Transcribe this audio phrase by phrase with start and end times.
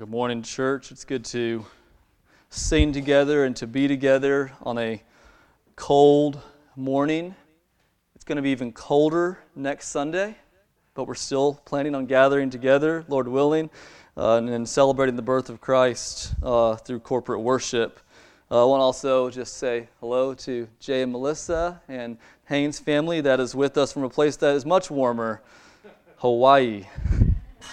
[0.00, 0.90] Good morning, church.
[0.90, 1.66] It's good to
[2.48, 5.02] sing together and to be together on a
[5.76, 6.40] cold
[6.74, 7.34] morning.
[8.14, 10.36] It's going to be even colder next Sunday,
[10.94, 13.68] but we're still planning on gathering together, Lord willing,
[14.16, 18.00] uh, and, celebrating the birth of Christ uh, through corporate worship.
[18.50, 23.20] Uh, I want to also just say hello to Jay and Melissa and Haynes family
[23.20, 25.42] that is with us from a place that is much warmer,
[26.16, 26.86] Hawaii.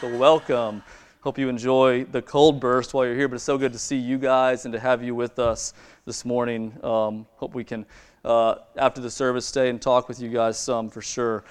[0.01, 0.83] So, welcome.
[1.21, 3.97] Hope you enjoy the cold burst while you're here, but it's so good to see
[3.97, 5.74] you guys and to have you with us
[6.05, 6.71] this morning.
[6.83, 7.87] Um, hope we can,
[8.24, 11.43] uh, after the service, stay and talk with you guys some for sure.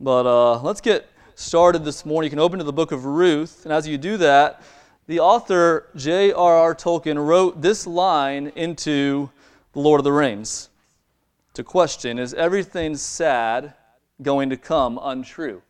[0.00, 2.28] But uh, let's get started this morning.
[2.28, 4.62] You can open to the book of Ruth, and as you do that,
[5.06, 6.74] the author J.R.R.
[6.74, 9.28] Tolkien wrote this line into
[9.74, 10.70] The Lord of the Rings
[11.52, 13.74] to question Is everything sad
[14.22, 15.60] going to come untrue?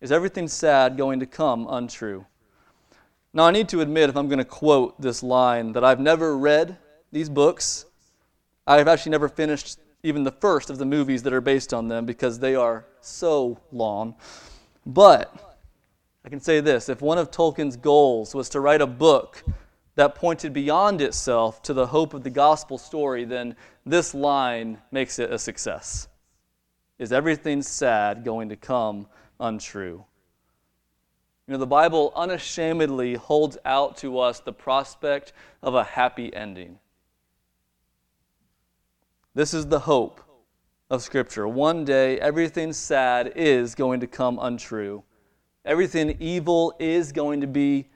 [0.00, 2.26] Is everything sad going to come untrue?
[3.32, 6.36] Now, I need to admit, if I'm going to quote this line, that I've never
[6.36, 6.76] read
[7.12, 7.86] these books.
[8.66, 12.06] I've actually never finished even the first of the movies that are based on them
[12.06, 14.16] because they are so long.
[14.84, 15.32] But
[16.24, 19.44] I can say this if one of Tolkien's goals was to write a book
[19.94, 23.54] that pointed beyond itself to the hope of the gospel story, then
[23.86, 26.08] this line makes it a success.
[26.98, 29.06] Is everything sad going to come
[29.38, 30.04] untrue?
[31.50, 35.32] You know, the Bible unashamedly holds out to us the prospect
[35.64, 36.78] of a happy ending.
[39.34, 40.20] This is the hope
[40.90, 41.48] of Scripture.
[41.48, 45.02] One day, everything sad is going to come untrue.
[45.64, 47.88] Everything evil is going to be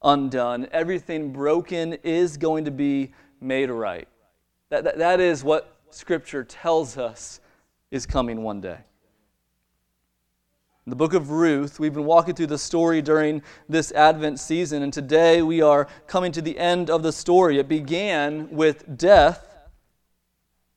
[0.00, 0.66] undone.
[0.72, 4.08] Everything broken is going to be made right.
[4.70, 7.40] That, that, that is what Scripture tells us
[7.90, 8.78] is coming one day.
[10.86, 14.92] The book of Ruth, we've been walking through the story during this Advent season, and
[14.92, 17.58] today we are coming to the end of the story.
[17.58, 19.48] It began with death,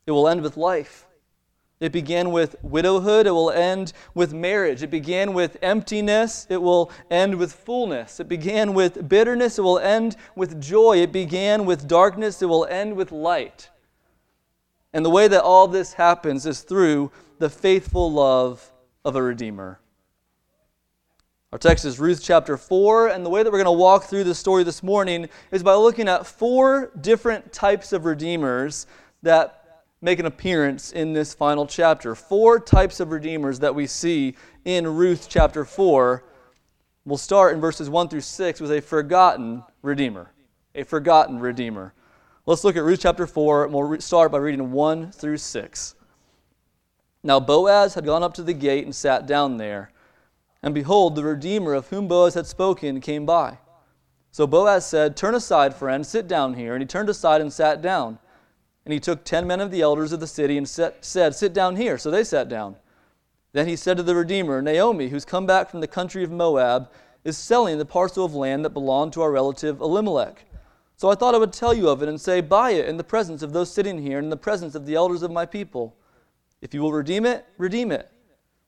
[0.06, 1.06] it will end with life.
[1.82, 4.82] It began with widowhood, it will end with marriage.
[4.82, 8.22] It began with emptiness, it will end with fullness.
[8.22, 11.00] It began with bitterness, it will end with joy.
[11.00, 13.72] It began with darkness, it will end with light.
[14.94, 18.72] And the way that all this happens is through the faithful love
[19.04, 19.82] of a Redeemer.
[21.54, 24.26] Our text is Ruth chapter 4, and the way that we're going to walk through
[24.26, 28.86] the story this morning is by looking at four different types of redeemers
[29.24, 32.16] that make an appearance in this final chapter.
[32.16, 34.36] Four types of redeemers that we see
[34.66, 36.22] in Ruth chapter 4.
[37.06, 40.34] We'll start in verses 1 through 6 with a forgotten redeemer.
[40.76, 41.94] A forgotten redeemer.
[42.46, 45.96] Let's look at Ruth chapter 4, and we'll start by reading 1 through 6.
[47.24, 49.94] Now Boaz had gone up to the gate and sat down there.
[50.64, 53.60] And behold, the Redeemer of whom Boaz had spoken came by.
[54.32, 56.74] So Boaz said, Turn aside, friend, sit down here.
[56.74, 58.20] And he turned aside and sat down.
[58.86, 61.54] And he took ten men of the elders of the city and set, said, Sit
[61.54, 61.98] down here.
[61.98, 62.76] So they sat down.
[63.54, 66.92] Then he said to the Redeemer, Naomi, who's come back from the country of Moab,
[67.24, 70.46] is selling the parcel of land that belonged to our relative Elimelech.
[70.96, 73.04] So I thought I would tell you of it and say, Buy it in the
[73.04, 75.96] presence of those sitting here and in the presence of the elders of my people.
[76.62, 78.10] If you will redeem it, redeem it.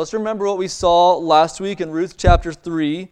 [0.00, 3.06] Let's remember what we saw last week in Ruth chapter 3.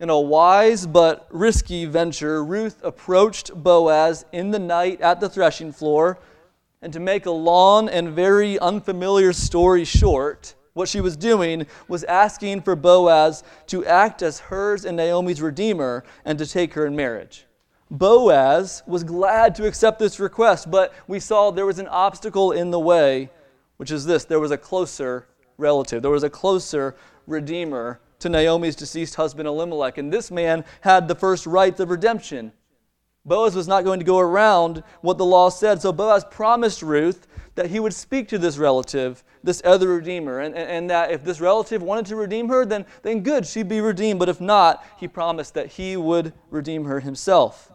[0.00, 5.72] In a wise but risky venture, Ruth approached Boaz in the night at the threshing
[5.72, 6.18] floor.
[6.80, 12.02] And to make a long and very unfamiliar story short, what she was doing was
[12.04, 16.96] asking for Boaz to act as hers and Naomi's redeemer and to take her in
[16.96, 17.44] marriage.
[17.90, 22.70] Boaz was glad to accept this request, but we saw there was an obstacle in
[22.70, 23.28] the way,
[23.76, 25.26] which is this there was a closer
[25.60, 26.02] relative.
[26.02, 26.96] There was a closer
[27.26, 32.52] redeemer to Naomi's deceased husband Elimelech, and this man had the first rights of redemption.
[33.24, 37.26] Boaz was not going to go around what the law said, so Boaz promised Ruth
[37.54, 41.22] that he would speak to this relative, this other redeemer, and, and, and, that if
[41.24, 44.18] this relative wanted to redeem her, then, then good, she'd be redeemed.
[44.18, 47.70] But if not, he promised that he would redeem her himself.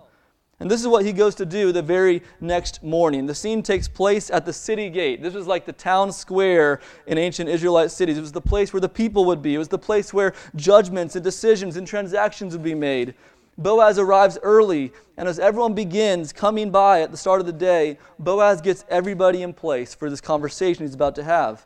[0.60, 3.26] And this is what he goes to do the very next morning.
[3.26, 5.22] The scene takes place at the city gate.
[5.22, 8.18] This was like the town square in ancient Israelite cities.
[8.18, 11.16] It was the place where the people would be, it was the place where judgments
[11.16, 13.16] and decisions and transactions would be made.
[13.58, 17.98] Boaz arrives early, and as everyone begins coming by at the start of the day,
[18.20, 21.66] Boaz gets everybody in place for this conversation he's about to have.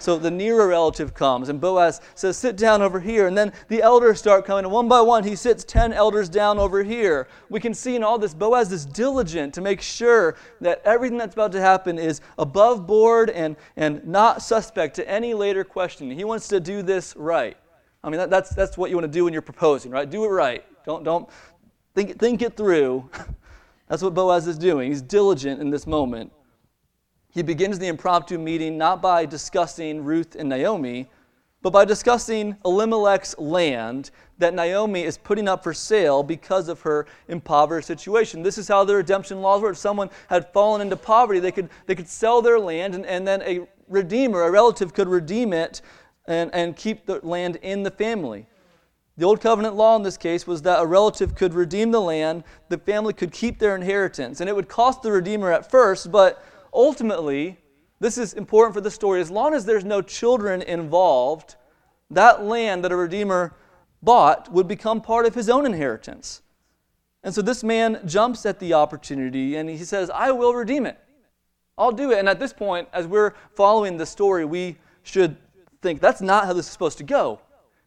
[0.00, 3.26] So the nearer relative comes, and Boaz says, Sit down over here.
[3.26, 6.58] And then the elders start coming, and one by one, he sits 10 elders down
[6.58, 7.28] over here.
[7.48, 11.34] We can see in all this, Boaz is diligent to make sure that everything that's
[11.34, 16.16] about to happen is above board and, and not suspect to any later questioning.
[16.16, 17.56] He wants to do this right.
[18.02, 20.08] I mean, that, that's, that's what you want to do when you're proposing, right?
[20.08, 20.64] Do it right.
[20.84, 21.28] Don't, don't
[21.94, 23.08] think, think it through.
[23.88, 24.90] that's what Boaz is doing.
[24.90, 26.32] He's diligent in this moment.
[27.30, 31.08] He begins the impromptu meeting not by discussing Ruth and Naomi,
[31.62, 37.06] but by discussing Elimelech's land that Naomi is putting up for sale because of her
[37.28, 38.42] impoverished situation.
[38.42, 39.70] This is how the redemption laws were.
[39.70, 43.28] If someone had fallen into poverty, they could, they could sell their land, and, and
[43.28, 45.82] then a redeemer, a relative, could redeem it
[46.26, 48.46] and, and keep the land in the family.
[49.18, 52.42] The Old Covenant law in this case was that a relative could redeem the land,
[52.70, 56.42] the family could keep their inheritance, and it would cost the redeemer at first, but
[56.72, 57.58] ultimately,
[58.00, 59.20] this is important for the story.
[59.20, 61.56] As long as there's no children involved,
[62.10, 63.54] that land that a redeemer
[64.02, 66.42] bought would become part of his own inheritance.
[67.22, 70.98] And so this man jumps at the opportunity and he says, I will redeem it.
[71.76, 72.18] I'll do it.
[72.18, 75.36] And at this point, as we're following the story, we should
[75.82, 77.40] think that's not how this is supposed to go.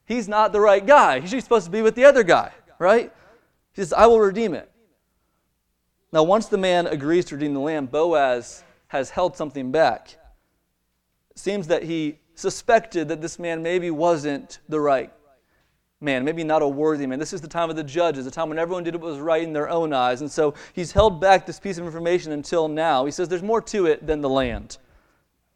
[0.06, 1.20] He's not the right guy.
[1.20, 3.12] He's supposed to be with the other guy, right?
[3.74, 4.70] He says, I will redeem it.
[6.12, 8.64] Now, once the man agrees to redeem the land, Boaz
[8.94, 10.16] has held something back.
[11.32, 15.12] It seems that he suspected that this man maybe wasn't the right
[16.00, 17.18] man, maybe not a worthy man.
[17.18, 19.42] This is the time of the judges, the time when everyone did what was right
[19.42, 20.22] in their own eyes.
[20.22, 23.04] And so he's held back this piece of information until now.
[23.06, 24.78] He says there's more to it than the land.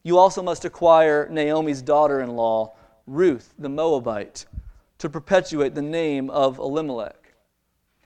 [0.01, 2.75] You also must acquire Naomi's daughter in law,
[3.05, 4.47] Ruth the Moabite,
[4.97, 7.35] to perpetuate the name of Elimelech.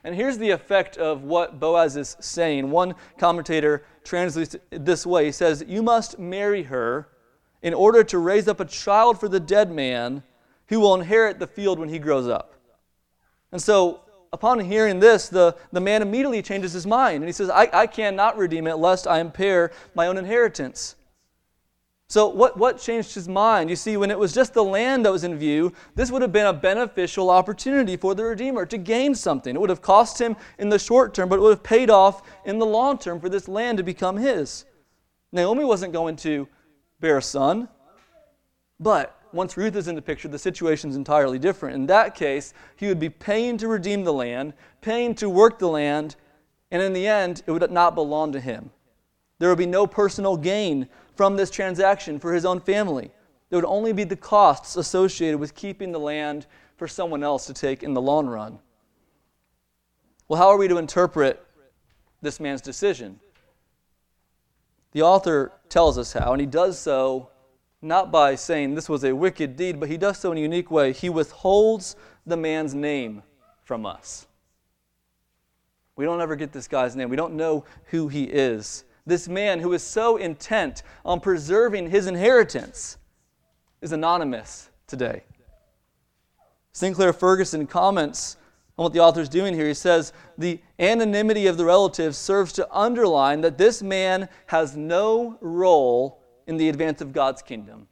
[0.04, 2.70] And here's the effect of what Boaz is saying.
[2.70, 7.08] One commentator translates it this way He says, You must marry her
[7.62, 10.22] in order to raise up a child for the dead man
[10.66, 12.54] who will inherit the field when he grows up.
[13.52, 14.00] And so,
[14.32, 17.86] upon hearing this, the, the man immediately changes his mind and he says, I, I
[17.86, 20.96] cannot redeem it lest I impair my own inheritance.
[22.12, 23.70] So, what, what changed his mind?
[23.70, 26.30] You see, when it was just the land that was in view, this would have
[26.30, 29.54] been a beneficial opportunity for the Redeemer to gain something.
[29.54, 32.20] It would have cost him in the short term, but it would have paid off
[32.44, 34.66] in the long term for this land to become his.
[35.32, 36.46] Naomi wasn't going to
[37.00, 37.66] bear a son,
[38.78, 41.76] but once Ruth is in the picture, the situation is entirely different.
[41.76, 45.66] In that case, he would be paying to redeem the land, paying to work the
[45.66, 46.16] land,
[46.70, 48.68] and in the end, it would not belong to him.
[49.38, 53.10] There would be no personal gain from this transaction for his own family.
[53.50, 57.54] There would only be the costs associated with keeping the land for someone else to
[57.54, 58.58] take in the long run.
[60.28, 61.44] Well, how are we to interpret
[62.22, 63.20] this man's decision?
[64.92, 67.28] The author tells us how, and he does so
[67.82, 70.70] not by saying this was a wicked deed, but he does so in a unique
[70.70, 70.92] way.
[70.92, 73.22] He withholds the man's name
[73.64, 74.26] from us.
[75.96, 78.84] We don't ever get this guy's name, we don't know who he is.
[79.04, 82.98] This man who is so intent on preserving his inheritance
[83.80, 85.24] is anonymous today.
[86.72, 88.36] Sinclair Ferguson comments
[88.78, 89.66] on what the author is doing here.
[89.66, 95.36] He says, The anonymity of the relatives serves to underline that this man has no
[95.40, 97.88] role in the advance of God's kingdom.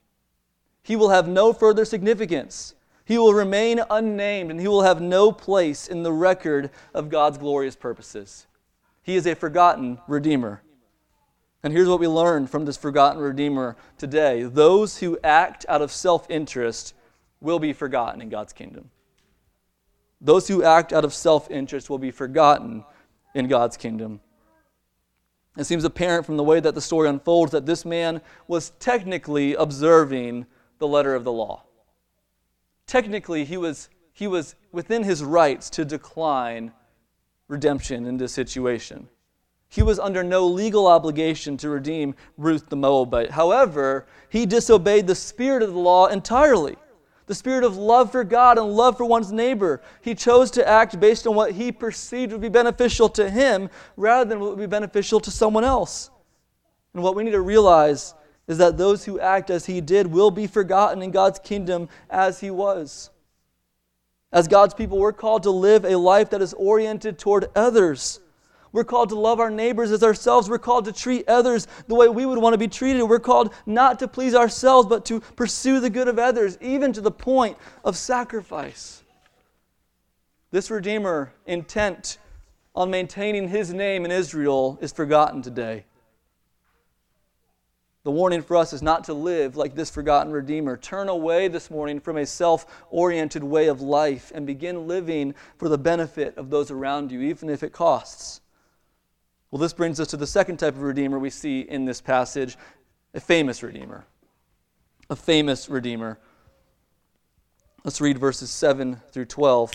[0.83, 2.75] He will have no further significance.
[3.05, 7.39] He will remain unnamed and he will have no place in the record of God's
[7.39, 8.47] glorious purposes.
[9.03, 10.63] He is a forgotten Redeemer.
[11.63, 15.93] And here's what we learn from this forgotten Redeemer today those who act out of
[15.93, 16.95] self interest
[17.41, 18.91] will be forgotten in God's kingdom.
[20.21, 22.85] Those who act out of self interest will be forgotten
[23.35, 24.21] in God's kingdom.
[25.57, 29.55] It seems apparent from the way that the story unfolds that this man was technically
[29.55, 30.47] observing
[30.79, 31.65] the letter of the law.
[32.87, 36.73] Technically, he was, he was within his rights to decline
[37.49, 39.09] redemption in this situation.
[39.71, 43.31] He was under no legal obligation to redeem Ruth the Moabite.
[43.31, 46.77] However, he disobeyed the spirit of the law entirely
[47.31, 49.81] the spirit of love for God and love for one's neighbor.
[50.01, 54.29] He chose to act based on what he perceived would be beneficial to him rather
[54.29, 56.11] than what would be beneficial to someone else.
[56.93, 58.15] And what we need to realize
[58.49, 62.41] is that those who act as he did will be forgotten in God's kingdom as
[62.41, 63.11] he was.
[64.33, 68.19] As God's people, we're called to live a life that is oriented toward others
[68.73, 70.49] we're called to love our neighbors as ourselves.
[70.49, 73.03] We're called to treat others the way we would want to be treated.
[73.03, 77.01] We're called not to please ourselves, but to pursue the good of others, even to
[77.01, 79.03] the point of sacrifice.
[80.53, 82.19] This Redeemer, intent
[82.75, 85.85] on maintaining his name in Israel, is forgotten today.
[88.03, 90.77] The warning for us is not to live like this forgotten Redeemer.
[90.79, 95.69] Turn away this morning from a self oriented way of life and begin living for
[95.69, 98.40] the benefit of those around you, even if it costs.
[99.51, 102.57] Well, this brings us to the second type of Redeemer we see in this passage
[103.15, 104.05] a famous Redeemer.
[105.09, 106.21] A famous Redeemer.
[107.83, 109.73] Let's read verses 7 through 12.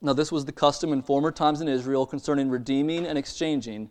[0.00, 3.90] Now, this was the custom in former times in Israel concerning redeeming and exchanging.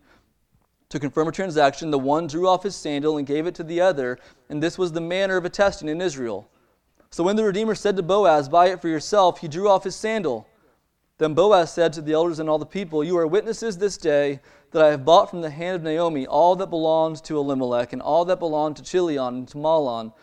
[0.90, 3.82] To confirm a transaction, the one drew off his sandal and gave it to the
[3.82, 4.18] other,
[4.50, 6.50] and this was the manner of attesting in Israel.
[7.10, 9.96] So when the Redeemer said to Boaz, Buy it for yourself, he drew off his
[9.96, 10.48] sandal.
[11.18, 14.40] Then Boaz said to the elders and all the people, You are witnesses this day
[14.72, 18.02] that I have bought from the hand of Naomi all that belonged to Elimelech, and
[18.02, 20.14] all that belonged to Chilion and to Mahlon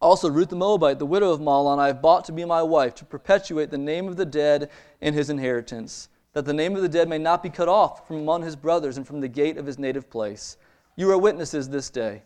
[0.00, 2.94] also, Ruth the Moabite, the widow of Mahlon, I have bought to be my wife,
[2.96, 6.88] to perpetuate the name of the dead in his inheritance, that the name of the
[6.88, 9.66] dead may not be cut off from among his brothers and from the gate of
[9.66, 10.56] his native place.
[10.94, 12.22] You are witnesses this day.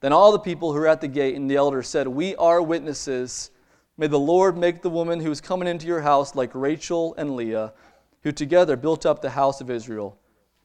[0.00, 2.60] Then all the people who were at the gate and the elders said, We are
[2.60, 3.52] witnesses.
[4.00, 7.34] May the Lord make the woman who is coming into your house like Rachel and
[7.34, 7.72] Leah,
[8.22, 10.16] who together built up the house of Israel.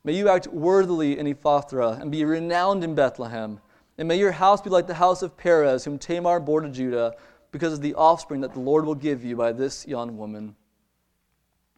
[0.04, 3.60] May you act worthily in Ephrathah and be renowned in Bethlehem.
[3.98, 7.16] And may your house be like the house of Perez, whom Tamar bore to Judah,
[7.52, 10.56] because of the offspring that the Lord will give you by this young woman.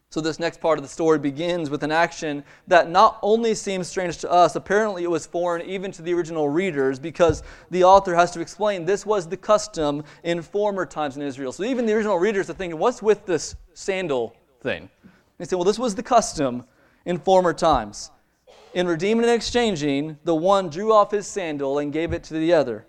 [0.08, 3.88] So, this next part of the story begins with an action that not only seems
[3.88, 8.14] strange to us, apparently it was foreign even to the original readers, because the author
[8.14, 11.50] has to explain this was the custom in former times in Israel.
[11.50, 14.88] So, even the original readers are thinking, what's with this sandal thing?
[15.38, 16.64] They say, well, this was the custom
[17.04, 18.10] in former times.
[18.74, 22.52] In redeeming and exchanging, the one drew off his sandal and gave it to the
[22.52, 22.86] other.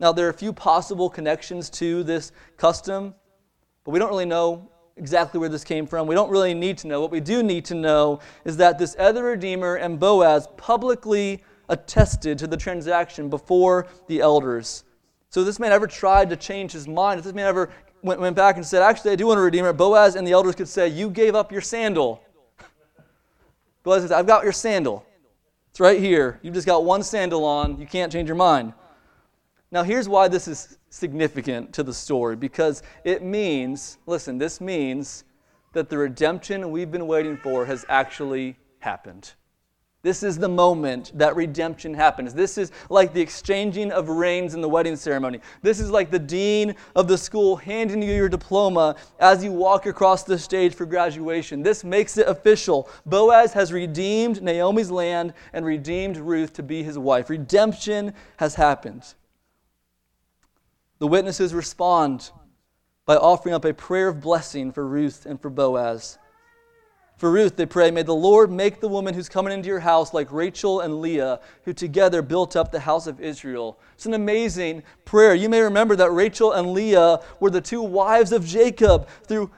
[0.00, 3.14] Now, there are a few possible connections to this custom,
[3.84, 6.06] but we don't really know exactly where this came from.
[6.06, 7.00] We don't really need to know.
[7.00, 12.38] What we do need to know is that this other Redeemer and Boaz publicly attested
[12.38, 14.84] to the transaction before the elders.
[15.30, 17.70] So this man ever tried to change his mind, if this man ever
[18.02, 20.54] went, went back and said, Actually, I do want a Redeemer, Boaz and the elders
[20.54, 22.22] could say, You gave up your sandal.
[23.82, 25.04] Boaz says, I've got your sandal.
[25.70, 26.38] It's right here.
[26.42, 27.80] You've just got one sandal on.
[27.80, 28.72] You can't change your mind.
[29.72, 35.24] Now, here's why this is significant to the story because it means, listen, this means
[35.72, 39.32] that the redemption we've been waiting for has actually happened.
[40.02, 42.32] This is the moment that redemption happens.
[42.32, 45.40] This is like the exchanging of rings in the wedding ceremony.
[45.62, 49.86] This is like the dean of the school handing you your diploma as you walk
[49.86, 51.62] across the stage for graduation.
[51.62, 52.88] This makes it official.
[53.06, 57.30] Boaz has redeemed Naomi's land and redeemed Ruth to be his wife.
[57.30, 59.14] Redemption has happened.
[61.04, 62.30] The witnesses respond
[63.04, 66.16] by offering up a prayer of blessing for Ruth and for Boaz.
[67.18, 70.14] For Ruth, they pray, May the Lord make the woman who's coming into your house
[70.14, 73.78] like Rachel and Leah, who together built up the house of Israel.
[73.92, 75.34] It's an amazing prayer.
[75.34, 79.50] You may remember that Rachel and Leah were the two wives of Jacob, through,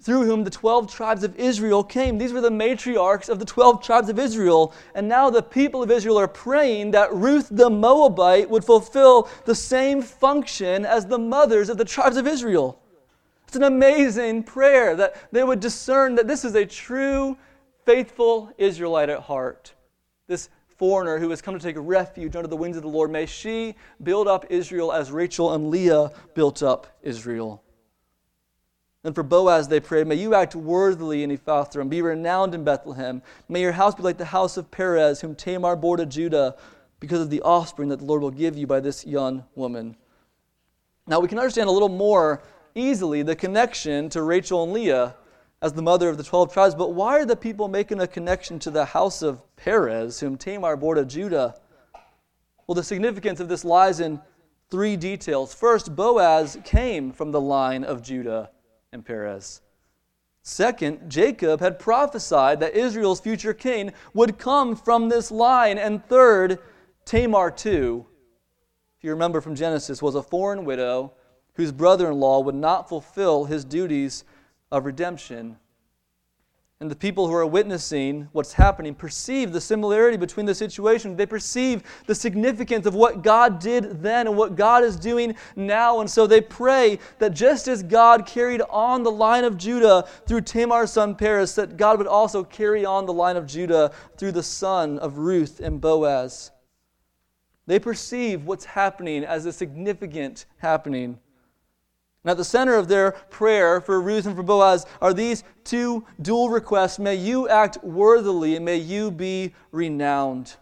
[0.00, 2.16] through whom the 12 tribes of Israel came.
[2.16, 4.72] These were the matriarchs of the 12 tribes of Israel.
[4.94, 9.54] And now the people of Israel are praying that Ruth the Moabite would fulfill the
[9.54, 12.80] same function as the mothers of the tribes of Israel.
[13.46, 17.36] It's an amazing prayer that they would discern that this is a true,
[17.84, 19.74] faithful Israelite at heart.
[20.28, 23.26] This foreigner who has come to take refuge under the wings of the Lord, may
[23.26, 27.62] she build up Israel as Rachel and Leah built up Israel.
[29.02, 32.64] And for Boaz, they prayed, May you act worthily in Ephrathah and be renowned in
[32.64, 33.22] Bethlehem.
[33.48, 36.56] May your house be like the house of Perez, whom Tamar bore to Judah,
[36.98, 39.96] because of the offspring that the Lord will give you by this young woman.
[41.06, 42.42] Now, we can understand a little more
[42.74, 45.16] easily the connection to Rachel and Leah
[45.62, 48.58] as the mother of the 12 tribes, but why are the people making a connection
[48.58, 51.54] to the house of Perez, whom Tamar bore to Judah?
[52.66, 54.20] Well, the significance of this lies in
[54.70, 55.54] three details.
[55.54, 58.50] First, Boaz came from the line of Judah
[58.92, 59.60] and Perez.
[60.42, 65.78] Second, Jacob had prophesied that Israel's future king would come from this line.
[65.78, 66.58] And third,
[67.04, 68.06] Tamar, too,
[68.98, 71.12] if you remember from Genesis, was a foreign widow
[71.54, 74.24] whose brother in law would not fulfill his duties
[74.72, 75.56] of redemption.
[76.80, 81.14] And the people who are witnessing what's happening perceive the similarity between the situation.
[81.14, 86.00] They perceive the significance of what God did then and what God is doing now.
[86.00, 90.40] And so they pray that just as God carried on the line of Judah through
[90.40, 94.42] Tamar's son Perez, that God would also carry on the line of Judah through the
[94.42, 96.50] son of Ruth and Boaz.
[97.66, 101.18] They perceive what's happening as a significant happening.
[102.22, 106.04] And at the center of their prayer for Ruth and for Boaz are these two
[106.20, 110.56] dual requests May you act worthily and may you be renowned.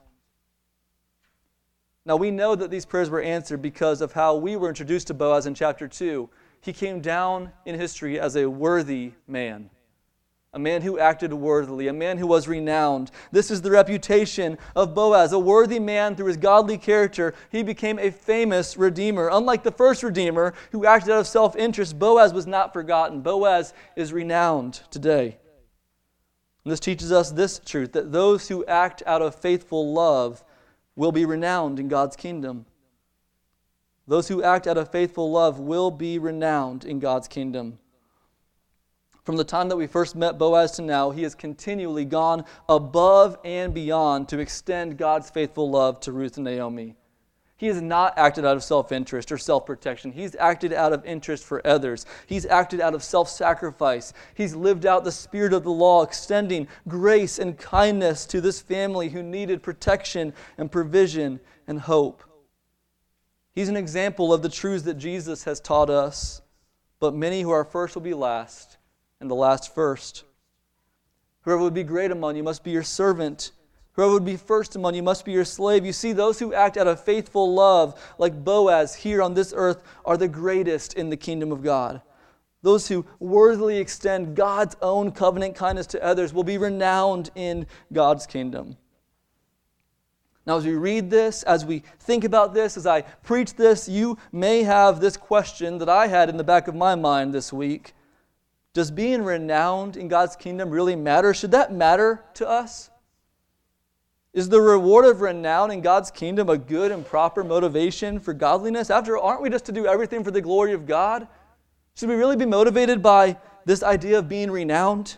[2.05, 5.15] Now, we know that these prayers were answered because of how we were introduced to
[5.15, 6.31] Boaz in chapter 2.
[6.63, 9.69] He came down in history as a worthy man
[10.55, 13.11] a man who acted worthily, a man who was renowned.
[13.31, 17.35] This is the reputation of Boaz, a worthy man through his godly character.
[17.51, 19.29] He became a famous redeemer.
[19.31, 23.21] Unlike the first redeemer who acted out of self interest, Boaz was not forgotten.
[23.21, 25.37] Boaz is renowned today.
[26.65, 30.43] And this teaches us this truth that those who act out of faithful love
[30.97, 32.65] will be renowned in God's kingdom.
[34.07, 37.79] Those who act out of faithful love will be renowned in God's kingdom.
[39.29, 43.37] From the time that we first met Boaz to now, he has continually gone above
[43.45, 46.97] and beyond to extend God's faithful love to Ruth and Naomi.
[47.59, 50.13] He has not acted out of self interest or self protection.
[50.13, 52.07] He's acted out of interest for others.
[52.27, 54.15] He's acted out of self sacrifice.
[54.35, 59.11] He's lived out the spirit of the law, extending grace and kindness to this family
[59.11, 62.25] who needed protection and provision and hope.
[63.55, 66.41] He's an example of the truths that Jesus has taught us.
[66.99, 68.78] But many who are first will be last,
[69.21, 70.25] and the last first.
[71.43, 73.53] Whoever would be great among you must be your servant.
[73.93, 75.85] Whoever would be first among you must be your slave.
[75.85, 79.83] You see, those who act out of faithful love, like Boaz here on this earth,
[80.05, 82.03] are the greatest in the kingdom of God.
[82.63, 88.27] Those who worthily extend God's own covenant kindness to others will be renowned in God's
[88.27, 88.77] kingdom.
[90.45, 94.19] Now, as we read this, as we think about this, as I preach this, you
[94.33, 97.95] may have this question that I had in the back of my mind this week
[98.75, 101.35] does being renowned in God's kingdom really matter?
[101.35, 102.91] Should that matter to us?
[104.33, 108.91] Is the reward of renown in God's kingdom a good and proper motivation for godliness?
[108.91, 111.27] After all, aren't we just to do everything for the glory of God?
[111.97, 115.17] Should we really be motivated by this idea of being renowned?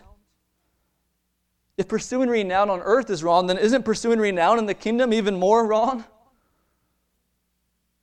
[1.77, 5.37] If pursuing renown on earth is wrong, then isn't pursuing renown in the kingdom even
[5.37, 6.05] more wrong?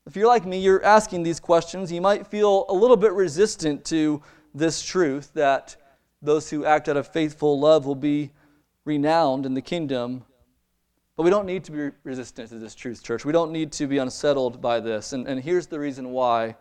[0.07, 3.85] If you're like me, you're asking these questions, you might feel a little bit resistant
[3.87, 4.23] to
[4.55, 5.77] this truth that
[6.23, 8.33] those who act out of faithful love will be
[8.85, 10.25] renowned in the kingdom.
[11.17, 13.25] But we don't need to be resistant to this truth, church.
[13.25, 15.13] We don't need to be unsettled by this.
[15.13, 16.57] And, and here's the reason why.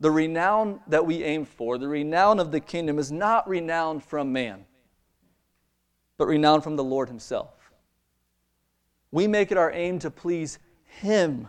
[0.00, 4.32] The renown that we aim for, the renown of the kingdom, is not renown from
[4.32, 4.64] man,
[6.18, 7.70] but renown from the Lord Himself.
[9.12, 11.46] We make it our aim to please Him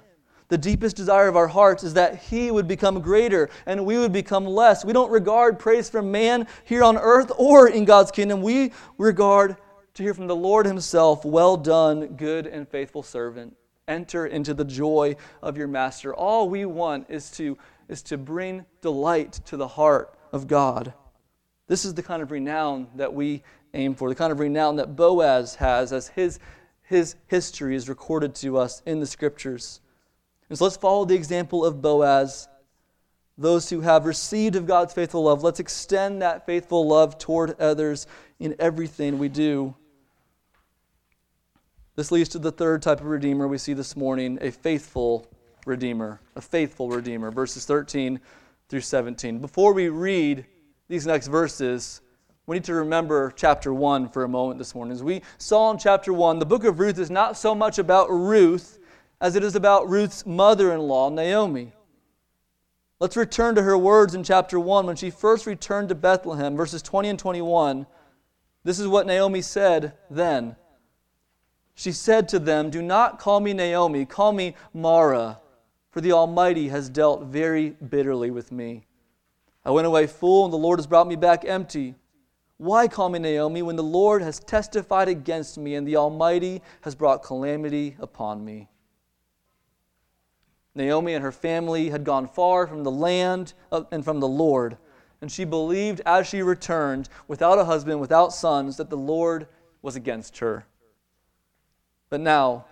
[0.54, 4.14] the deepest desire of our hearts is that He would become greater and we would
[4.14, 4.86] become less.
[4.86, 8.44] We don't regard praise from man here on earth or in God's kingdom.
[8.44, 9.58] We regard
[9.96, 13.58] to hear from the Lord Himself, Well done, good and faithful servant.
[13.88, 16.14] Enter into the joy of your master.
[16.14, 17.58] All we want is to,
[17.90, 20.94] is to bring delight to the heart of God.
[21.66, 23.42] This is the kind of renown that we
[23.74, 26.38] aim for, the kind of renown that Boaz has as his,
[26.84, 29.80] his history is recorded to us in the scriptures.
[30.50, 32.48] And so let's follow the example of Boaz.
[33.38, 38.06] Those who have received of God's faithful love, let's extend that faithful love toward others
[38.40, 39.76] in everything we do.
[41.96, 45.28] This leads to the third type of redeemer we see this morning a faithful
[45.66, 46.20] redeemer.
[46.36, 47.32] A faithful redeemer.
[47.32, 48.20] Verses 13
[48.70, 49.40] through 17.
[49.40, 50.46] Before we read
[50.88, 52.02] these next verses,
[52.46, 54.92] we need to remember chapter 1 for a moment this morning.
[54.92, 58.10] As we saw in chapter 1, the book of Ruth is not so much about
[58.10, 58.80] Ruth
[59.24, 61.72] as it is about Ruth's mother in law, Naomi.
[63.00, 66.82] Let's return to her words in chapter 1 when she first returned to Bethlehem, verses
[66.82, 67.88] 20 and 21.
[68.66, 70.58] This is what Naomi said then.
[71.74, 75.40] She said to them, Do not call me Naomi, call me Mara,
[75.90, 78.88] for the Almighty has dealt very bitterly with me.
[79.64, 81.96] I went away full, and the Lord has brought me back empty.
[82.58, 86.94] Why call me Naomi when the Lord has testified against me, and the Almighty has
[86.94, 88.68] brought calamity upon me?
[90.76, 94.78] Naomi and her family had gone far from the land and from the Lord.
[95.22, 99.48] And she believed as she returned, without a husband, without sons, that the Lord
[99.82, 100.66] was against her.
[102.10, 102.66] But now,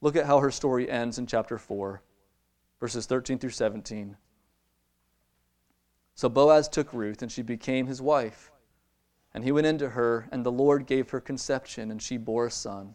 [0.00, 2.02] look at how her story ends in chapter 4,
[2.80, 4.16] verses 13 through 17.
[6.14, 8.50] So Boaz took Ruth, and she became his wife.
[9.34, 12.50] And he went into her, and the Lord gave her conception, and she bore a
[12.50, 12.94] son.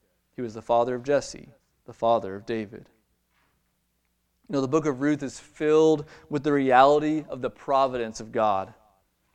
[0.35, 1.49] He was the father of Jesse,
[1.85, 2.89] the father of David.
[4.47, 8.31] You know, the book of Ruth is filled with the reality of the providence of
[8.31, 8.73] God.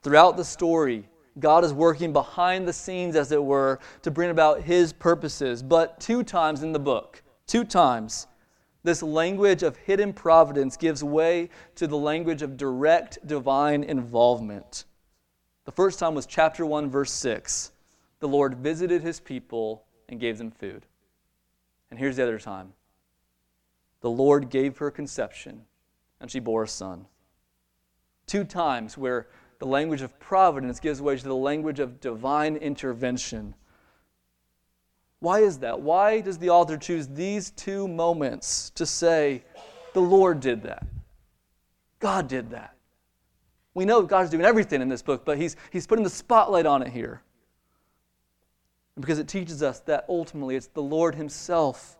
[0.02, 4.62] Throughout the story, God is working behind the scenes, as it were, to bring about
[4.62, 5.62] his purposes.
[5.62, 8.26] But two times in the book, two times,
[8.84, 14.84] this language of hidden providence gives way to the language of direct divine involvement.
[15.64, 17.72] The first time was chapter 1, verse 6.
[18.20, 20.86] The Lord visited his people and gave them food.
[21.90, 22.72] And here's the other time
[24.00, 25.62] the Lord gave her conception,
[26.20, 27.06] and she bore a son.
[28.26, 33.54] Two times where the language of providence gives way to the language of divine intervention.
[35.20, 35.80] Why is that?
[35.80, 39.42] Why does the author choose these two moments to say,
[39.94, 40.86] the Lord did that?
[42.00, 42.76] God did that.
[43.72, 46.82] We know God's doing everything in this book, but he's, he's putting the spotlight on
[46.82, 47.22] it here.
[48.98, 51.98] Because it teaches us that ultimately it's the Lord Himself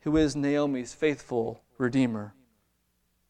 [0.00, 2.32] who is Naomi's faithful Redeemer.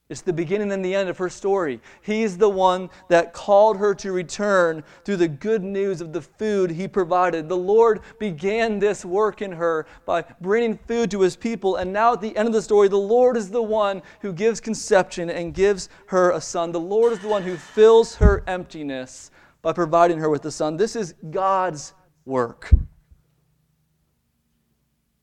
[0.09, 1.81] It's the beginning and the end of her story.
[2.01, 6.71] He's the one that called her to return through the good news of the food
[6.71, 7.49] he provided.
[7.49, 11.77] The Lord began this work in her by bringing food to his people.
[11.77, 14.61] And now, at the end of the story, the Lord is the one who gives
[14.61, 16.71] conception and gives her a son.
[16.71, 20.77] The Lord is the one who fills her emptiness by providing her with a son.
[20.77, 21.95] This is God's
[22.27, 22.71] work.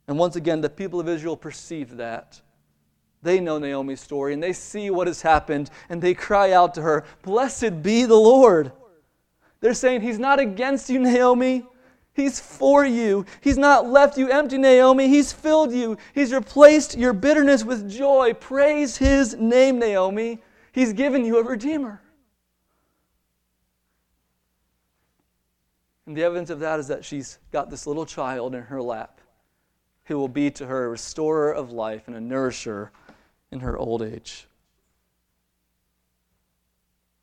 [0.08, 2.42] And once again, the people of Israel perceive that.
[3.22, 6.82] They know Naomi's story and they see what has happened and they cry out to
[6.82, 8.74] her, Blessed be the Lord.
[9.62, 11.66] They're saying, He's not against you, Naomi.
[12.14, 13.26] He's for you.
[13.42, 15.08] He's not left you empty, Naomi.
[15.08, 15.98] He's filled you.
[16.14, 18.34] He's replaced your bitterness with joy.
[18.34, 20.40] Praise His name, Naomi.
[20.74, 22.02] He's given you a Redeemer.
[26.06, 29.22] And the evidence of that is that she's got this little child in her lap
[30.06, 32.92] who will be to her a restorer of life and a nourisher
[33.52, 34.48] in her old age.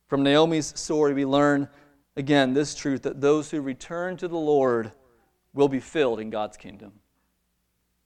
[0.07, 1.69] From Naomi's story, we learn
[2.15, 4.91] again this truth that those who return to the Lord
[5.53, 6.93] will be filled in God's kingdom.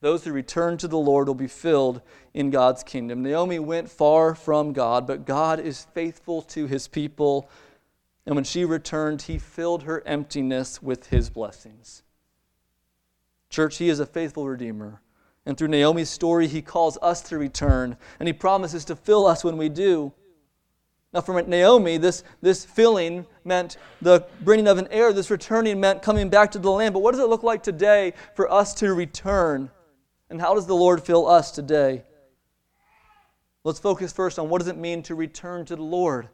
[0.01, 2.01] Those who return to the Lord will be filled
[2.33, 3.23] in God's kingdom.
[3.23, 7.49] Naomi went far from God, but God is faithful to his people.
[8.25, 12.03] And when she returned, he filled her emptiness with his blessings.
[13.55, 15.01] Church, He is a faithful Redeemer.
[15.45, 19.45] And through Naomi's story, He calls us to return, and He promises to fill us
[19.45, 20.11] when we do.
[21.13, 25.13] Now, for Naomi, this, this filling meant the bringing of an heir.
[25.13, 26.93] This returning meant coming back to the land.
[26.93, 29.71] But what does it look like today for us to return?
[30.29, 32.03] And how does the Lord fill us today?
[33.63, 36.27] Let's focus first on what does it mean to return to the Lord?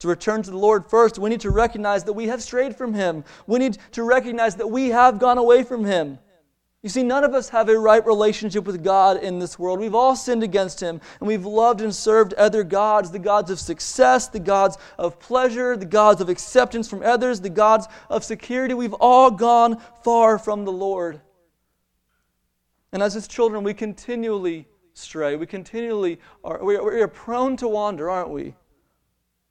[0.00, 2.92] To return to the Lord first, we need to recognize that we have strayed from
[2.92, 3.24] Him.
[3.46, 6.18] We need to recognize that we have gone away from Him.
[6.82, 9.80] You see, none of us have a right relationship with God in this world.
[9.80, 13.58] We've all sinned against Him, and we've loved and served other gods the gods of
[13.58, 18.74] success, the gods of pleasure, the gods of acceptance from others, the gods of security.
[18.74, 21.20] We've all gone far from the Lord.
[22.92, 25.36] And as His children, we continually stray.
[25.36, 28.54] We continually are, we are prone to wander, aren't we?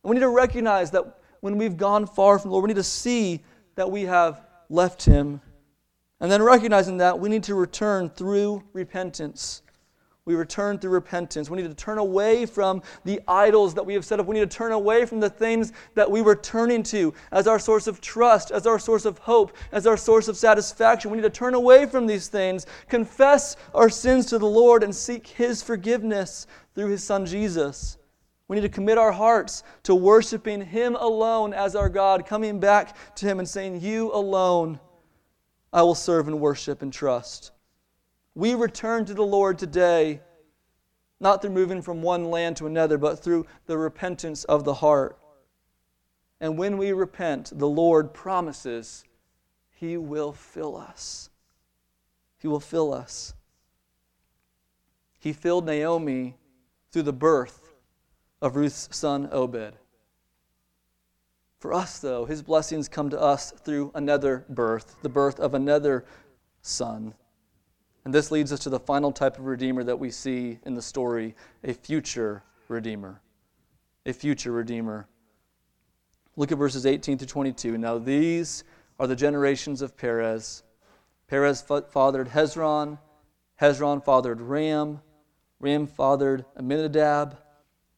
[0.05, 2.75] And we need to recognize that when we've gone far from the Lord, we need
[2.75, 3.41] to see
[3.73, 4.39] that we have
[4.69, 5.41] left Him.
[6.19, 9.63] And then recognizing that, we need to return through repentance.
[10.25, 11.49] We return through repentance.
[11.49, 14.27] We need to turn away from the idols that we have set up.
[14.27, 17.57] We need to turn away from the things that we were turning to as our
[17.57, 21.09] source of trust, as our source of hope, as our source of satisfaction.
[21.09, 24.95] We need to turn away from these things, confess our sins to the Lord, and
[24.95, 27.97] seek His forgiveness through His Son Jesus.
[28.47, 33.15] We need to commit our hearts to worshiping Him alone as our God, coming back
[33.15, 34.79] to Him and saying, You alone
[35.73, 37.51] I will serve and worship and trust.
[38.35, 40.21] We return to the Lord today,
[41.19, 45.17] not through moving from one land to another, but through the repentance of the heart.
[46.39, 49.05] And when we repent, the Lord promises
[49.71, 51.31] He will fill us.
[52.37, 53.33] He will fill us.
[55.17, 56.35] He filled Naomi
[56.91, 57.64] through the birth
[58.41, 59.77] of Ruth's son Obed.
[61.59, 66.05] For us, though, his blessings come to us through another birth, the birth of another
[66.61, 67.13] son.
[68.03, 70.81] And this leads us to the final type of redeemer that we see in the
[70.81, 73.19] story a future redeemer.
[74.05, 75.07] A future redeemer.
[76.35, 77.77] Look at verses 18 to 22.
[77.77, 78.63] Now, these
[78.99, 80.63] are the generations of Perez.
[81.27, 82.99] Perez fathered Hezron.
[83.59, 85.01] Hezron fathered Ram.
[85.59, 87.37] Ram fathered Amminadab.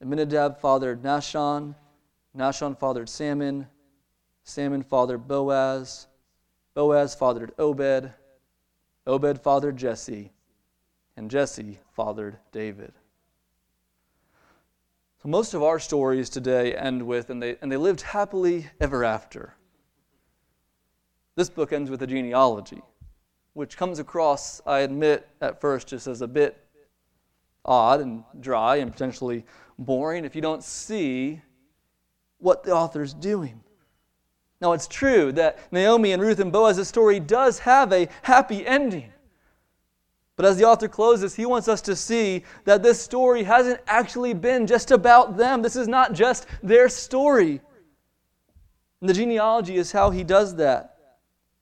[0.02, 1.76] Amminadab fathered Nahshon.
[2.36, 3.68] Nahshon fathered Salmon.
[4.44, 6.08] Salmon fathered Boaz.
[6.74, 8.14] Boaz fathered Obed.
[9.08, 10.32] Obed fathered Jesse.
[11.16, 12.94] And Jesse fathered David.
[15.24, 19.04] So most of our stories today end with, and they, and they lived happily ever
[19.04, 19.56] after.
[21.36, 22.84] This book ends with a genealogy,
[23.54, 26.64] which comes across, I admit, at first just as a bit
[27.66, 29.44] odd and dry and potentially
[29.78, 31.42] boring if you don't see
[32.40, 33.62] what the author's doing.
[34.60, 39.14] Now, it's true that Naomi and Ruth and Boaz's story does have a happy ending.
[40.36, 44.34] But as the author closes, he wants us to see that this story hasn't actually
[44.34, 45.62] been just about them.
[45.62, 47.62] This is not just their story.
[49.02, 50.97] And the genealogy is how he does that.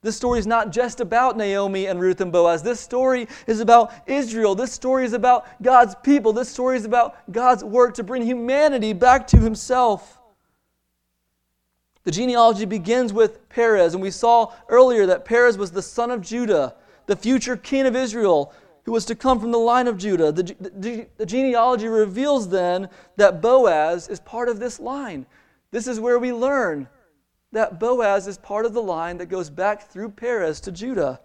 [0.06, 2.62] This story is not just about Naomi and Ruth and Boaz.
[2.62, 4.54] This story is about Israel.
[4.54, 6.32] This story is about God's people.
[6.32, 10.20] This story is about God's work to bring humanity back to Himself.
[12.04, 16.20] The genealogy begins with Perez, and we saw earlier that Perez was the son of
[16.20, 20.30] Judah, the future king of Israel, who was to come from the line of Judah.
[20.30, 25.26] The, the, the genealogy reveals then that Boaz is part of this line.
[25.72, 26.86] This is where we learn
[27.52, 31.20] that Boaz is part of the line that goes back through Perez to Judah.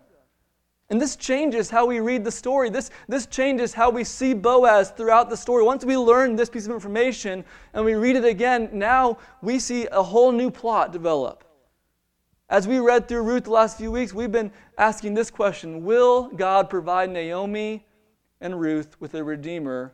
[0.91, 2.69] And this changes how we read the story.
[2.69, 5.63] This, this changes how we see Boaz throughout the story.
[5.63, 9.87] Once we learn this piece of information and we read it again, now we see
[9.93, 11.45] a whole new plot develop.
[12.49, 16.27] As we read through Ruth the last few weeks, we've been asking this question Will
[16.27, 17.85] God provide Naomi
[18.41, 19.93] and Ruth with a redeemer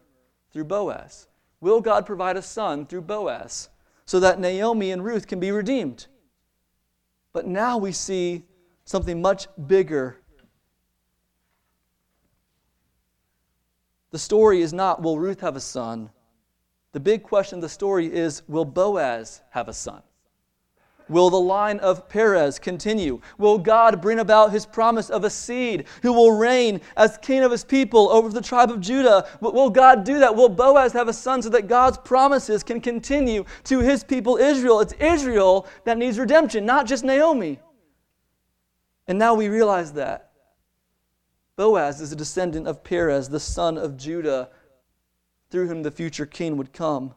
[0.52, 1.28] through Boaz?
[1.62, 3.70] Will God provide a son through Boaz
[4.06, 6.08] so that Naomi and Ruth can be redeemed?
[7.34, 8.44] But now we see
[8.86, 10.18] something much bigger.
[14.12, 16.10] The story is not, will Ruth have a son?
[16.94, 20.02] The big question of the story is, will Boaz have a son?
[21.10, 23.22] Will the line of Perez continue?
[23.38, 27.52] Will God bring about his promise of a seed who will reign as king of
[27.52, 29.28] his people over the tribe of Judah?
[29.40, 30.36] Will God do that?
[30.36, 34.82] Will Boaz have a son so that God's promises can continue to his people Israel?
[34.82, 37.60] It's Israel that needs redemption, not just Naomi.
[39.08, 40.32] And now we realize that.
[41.56, 44.50] Boaz is a descendant of Perez, the son of Judah,
[45.50, 47.16] through whom the future king would come.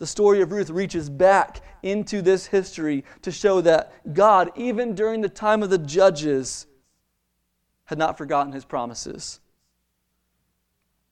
[0.00, 5.20] The story of Ruth reaches back into this history to show that God, even during
[5.20, 6.66] the time of the judges,
[7.84, 9.40] had not forgotten his promises.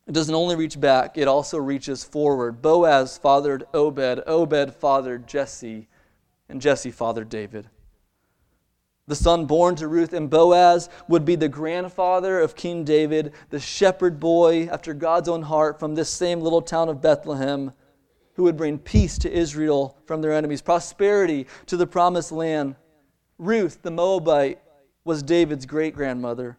[0.07, 2.63] It doesn't only reach back, it also reaches forward.
[2.63, 5.87] Boaz fathered Obed, Obed fathered Jesse,
[6.49, 7.69] and Jesse fathered David.
[9.07, 13.61] The son born to Ruth and Boaz would be the grandfather of King David, the
[13.61, 17.73] shepherd boy after God's own heart from this same little town of Bethlehem
[18.39, 22.77] who would bring peace to Israel from their enemies, prosperity to the promised land.
[23.37, 24.61] Ruth, the Moabite,
[25.05, 26.57] was David's great grandmother.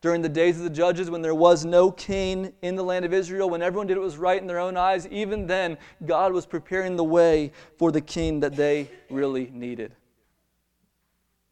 [0.00, 3.14] During the days of the judges, when there was no king in the land of
[3.14, 6.46] Israel, when everyone did what was right in their own eyes, even then, God was
[6.46, 9.94] preparing the way for the king that they really needed.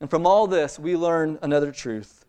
[0.01, 2.25] And from all this, we learn another truth.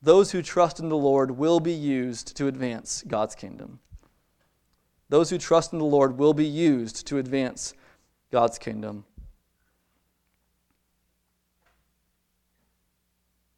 [0.00, 3.80] Those who trust in the Lord will be used to advance God's kingdom.
[5.08, 7.74] Those who trust in the Lord will be used to advance
[8.32, 9.04] God's kingdom.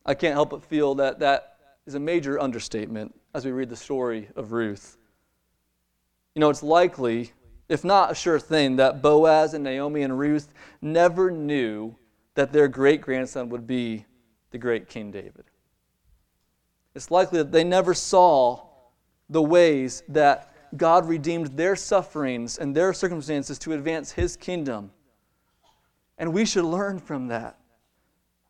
[0.04, 1.56] I can't help but feel that that
[1.86, 4.96] is a major understatement as we read the story of Ruth.
[6.34, 7.32] You know, it's likely,
[7.68, 11.94] if not a sure thing, that Boaz and Naomi and Ruth never knew
[12.34, 14.06] that their great grandson would be
[14.50, 15.44] the great King David.
[16.94, 18.66] It's likely that they never saw
[19.28, 24.90] the ways that God redeemed their sufferings and their circumstances to advance His kingdom.
[26.18, 27.58] And we should learn from that.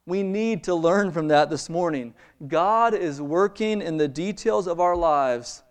[0.07, 2.15] We need to learn from that this morning.
[2.47, 5.63] God is working in the details of our lives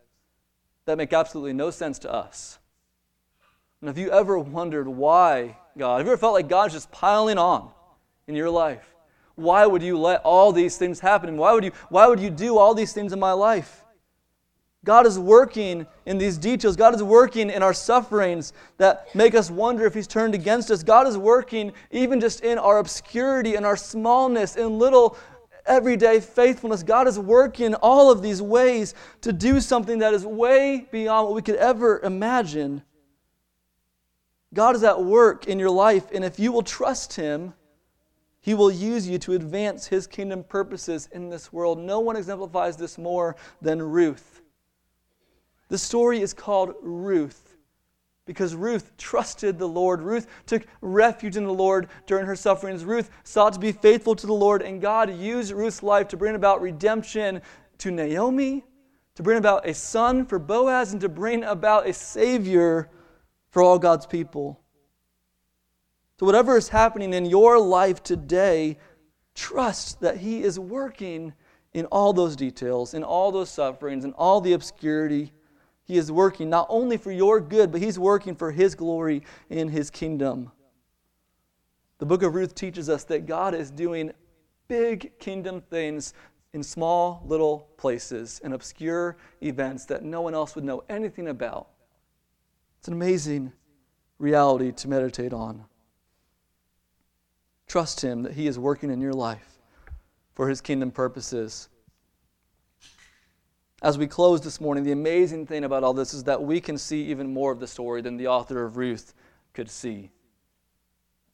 [0.85, 2.59] that make absolutely no sense to us.
[3.81, 7.37] And have you ever wondered why God, have you ever felt like God's just piling
[7.37, 7.69] on
[8.27, 8.95] in your life?
[9.35, 11.37] Why would you let all these things happen?
[11.37, 13.83] Why would you, why would you do all these things in my life?
[14.87, 16.77] God is working in these details.
[16.77, 20.81] God is working in our sufferings that make us wonder if He's turned against us.
[20.81, 25.17] God is working even just in our obscurity and our smallness, in little
[25.65, 26.83] everyday faithfulness.
[26.83, 31.35] God is working all of these ways to do something that is way beyond what
[31.35, 32.81] we could ever imagine.
[34.53, 37.53] God is at work in your life, and if you will trust Him,
[38.39, 41.77] He will use you to advance His kingdom purposes in this world.
[41.77, 44.36] No one exemplifies this more than Ruth.
[45.69, 47.55] The story is called Ruth.
[48.27, 50.01] because Ruth trusted the Lord.
[50.01, 52.85] Ruth took refuge in the Lord during her sufferings.
[52.85, 56.35] Ruth sought to be faithful to the Lord, and God used Ruth's life to bring
[56.35, 57.41] about redemption
[57.79, 58.65] to Naomi,
[59.15, 62.89] to bring about a son for Boaz, and to bring about a Savior
[63.49, 64.59] for all God's people.
[66.19, 68.77] So, whatever is happening in your life today,
[69.35, 71.33] trust that He is working
[71.73, 75.31] in all those details, in all those sufferings, in all the obscurity.
[75.87, 79.69] He is working not only for your good, but He's working for His glory in
[79.69, 80.51] His kingdom.
[81.99, 84.11] The book of Ruth teaches us that God is doing
[84.67, 86.13] big kingdom things
[86.51, 91.69] in small little places and obscure events that no one else would know anything about.
[92.79, 93.53] It's an amazing
[94.19, 95.63] reality to meditate on.
[97.65, 99.57] Trust Him that He is working in your life
[100.33, 101.69] for His kingdom purposes.
[103.83, 106.79] As we close this morning, the amazing thing about all this is that we can
[106.79, 109.13] see even more of the story than the author of Ruth
[109.53, 110.09] could see.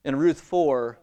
[0.03, 0.99] In Ruth 4,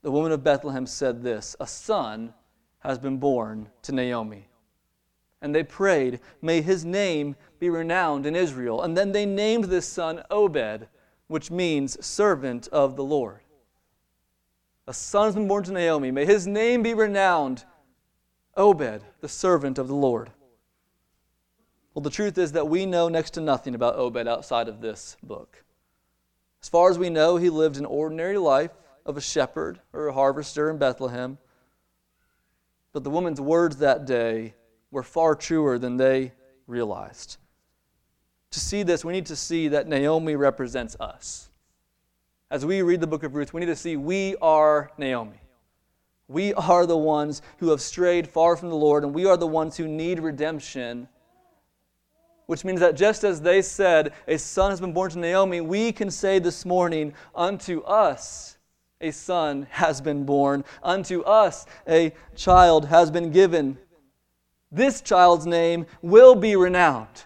[0.00, 2.32] the woman of Bethlehem said this A son
[2.78, 4.48] has been born to Naomi.
[5.42, 8.82] And they prayed, May his name be renowned in Israel.
[8.82, 10.88] And then they named this son Obed,
[11.26, 13.40] which means servant of the Lord.
[14.86, 16.10] A son has been born to Naomi.
[16.10, 17.64] May his name be renowned.
[18.56, 20.30] Obed, the servant of the Lord.
[21.96, 25.16] Well, the truth is that we know next to nothing about Obed outside of this
[25.22, 25.64] book.
[26.62, 28.72] As far as we know, he lived an ordinary life
[29.06, 31.38] of a shepherd or a harvester in Bethlehem.
[32.92, 34.56] But the woman's words that day
[34.90, 36.34] were far truer than they
[36.66, 37.38] realized.
[38.50, 41.48] To see this, we need to see that Naomi represents us.
[42.50, 45.40] As we read the book of Ruth, we need to see we are Naomi.
[46.28, 49.46] We are the ones who have strayed far from the Lord, and we are the
[49.46, 51.08] ones who need redemption
[52.46, 55.92] which means that just as they said, a son has been born to Naomi, we
[55.92, 58.56] can say this morning, unto us
[59.00, 63.76] a son has been born, unto us a child has been given.
[64.72, 67.24] This child's name will be renowned.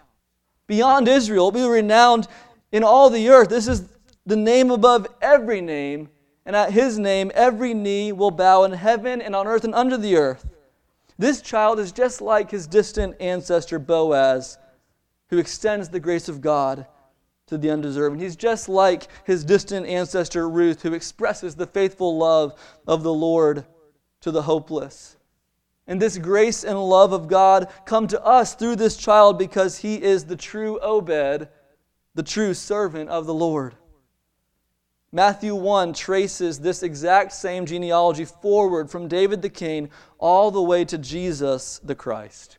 [0.67, 2.27] Beyond Israel, will be renowned
[2.71, 3.49] in all the earth.
[3.49, 3.83] This is
[4.25, 6.09] the name above every name,
[6.45, 9.97] and at his name every knee will bow in heaven and on earth and under
[9.97, 10.47] the earth.
[11.17, 14.57] This child is just like his distant ancestor Boaz
[15.31, 16.85] who extends the grace of God
[17.47, 18.19] to the undeserving.
[18.19, 22.53] He's just like his distant ancestor Ruth, who expresses the faithful love
[22.85, 23.65] of the Lord
[24.19, 25.17] to the hopeless.
[25.87, 30.01] And this grace and love of God come to us through this child because he
[30.01, 31.47] is the true Obed,
[32.13, 33.75] the true servant of the Lord.
[35.13, 39.89] Matthew 1 traces this exact same genealogy forward from David the king
[40.19, 42.57] all the way to Jesus the Christ,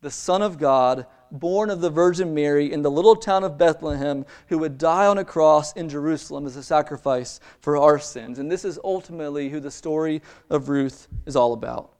[0.00, 4.24] the Son of God born of the Virgin Mary in the little town of Bethlehem,
[4.48, 8.38] who would die on a cross in Jerusalem as a sacrifice for our sins.
[8.38, 11.92] And this is ultimately who the story of Ruth is all about.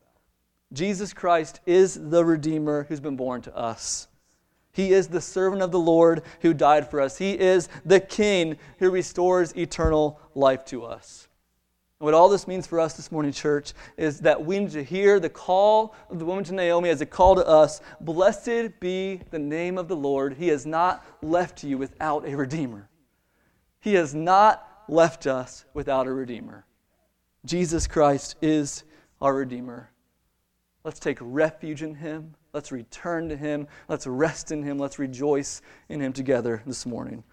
[0.72, 4.08] Jesus Christ is the Redeemer who's been born to us.
[4.72, 7.16] He is the servant of the Lord who died for us.
[7.16, 11.28] He is the King who restores eternal life to us.
[11.98, 14.84] And what all this means for us this morning, church, is that we need to
[14.84, 19.20] hear the call of the woman to Naomi as a call to us Blessed be
[19.30, 20.34] the name of the Lord.
[20.34, 22.90] He has not left you without a Redeemer.
[23.80, 26.66] He has not left us without a Redeemer.
[27.46, 28.84] Jesus Christ is
[29.22, 29.90] our Redeemer.
[30.84, 32.34] Let's take refuge in Him.
[32.52, 33.68] Let's return to Him.
[33.88, 34.78] Let's rest in Him.
[34.78, 37.24] Let's rejoice in Him together this morning.